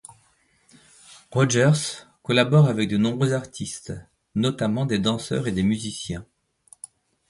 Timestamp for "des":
4.87-4.97, 5.51-5.61